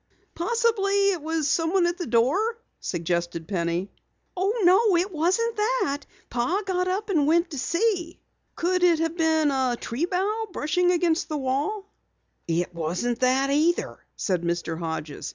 [0.33, 3.91] "Possibly it was someone at the door," suggested Penny.
[4.35, 5.99] "No, it wasn't that.
[6.27, 8.19] Pa got up and went to see."
[8.55, 11.93] "Could it have been a tree bough brushing against the wall?"
[12.47, 13.51] "It wasn't that,"
[14.15, 14.79] said Mr.
[14.79, 15.29] Hodges.